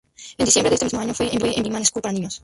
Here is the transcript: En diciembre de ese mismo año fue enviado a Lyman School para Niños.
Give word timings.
En 0.39 0.45
diciembre 0.47 0.71
de 0.71 0.77
ese 0.77 0.85
mismo 0.85 0.99
año 0.99 1.13
fue 1.13 1.31
enviado 1.31 1.55
a 1.55 1.61
Lyman 1.63 1.85
School 1.85 2.01
para 2.01 2.13
Niños. 2.13 2.39